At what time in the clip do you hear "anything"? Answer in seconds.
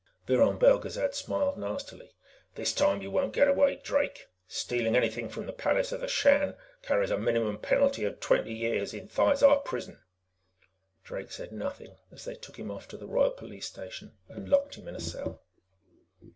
4.95-5.29